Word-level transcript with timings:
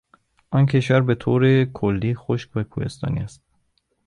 آن 0.51 0.65
کشور 0.65 1.01
به 1.01 1.15
طور 1.15 1.65
کلی 1.65 2.15
خشک 2.15 2.49
و 2.55 2.63
کوهستانی 2.63 3.19
است. 3.19 3.41